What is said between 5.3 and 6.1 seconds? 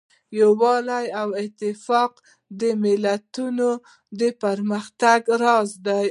راز دی.